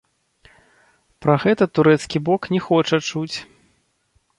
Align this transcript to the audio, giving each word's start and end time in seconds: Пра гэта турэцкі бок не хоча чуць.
Пра 1.27 1.35
гэта 1.45 1.63
турэцкі 1.75 2.25
бок 2.31 2.41
не 2.57 2.67
хоча 2.71 3.05
чуць. 3.09 3.37